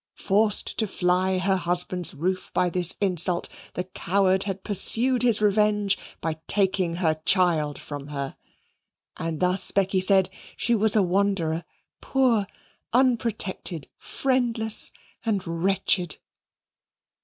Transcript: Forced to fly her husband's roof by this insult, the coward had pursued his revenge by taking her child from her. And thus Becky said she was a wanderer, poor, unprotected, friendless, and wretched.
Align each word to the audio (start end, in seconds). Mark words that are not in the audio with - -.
Forced 0.17 0.79
to 0.79 0.87
fly 0.87 1.37
her 1.37 1.57
husband's 1.57 2.15
roof 2.15 2.49
by 2.55 2.71
this 2.71 2.97
insult, 2.99 3.47
the 3.75 3.83
coward 3.83 4.45
had 4.45 4.63
pursued 4.63 5.21
his 5.21 5.43
revenge 5.43 5.95
by 6.21 6.39
taking 6.47 6.95
her 6.95 7.21
child 7.23 7.77
from 7.77 8.07
her. 8.07 8.35
And 9.17 9.39
thus 9.39 9.69
Becky 9.69 10.01
said 10.01 10.31
she 10.57 10.73
was 10.73 10.95
a 10.95 11.03
wanderer, 11.03 11.65
poor, 12.01 12.47
unprotected, 12.91 13.89
friendless, 13.99 14.91
and 15.23 15.45
wretched. 15.45 16.17